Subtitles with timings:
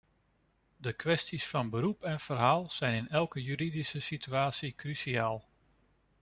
[0.77, 5.45] De kwesties van beroep en verhaal zijn in elke juridische situatie cruciaal.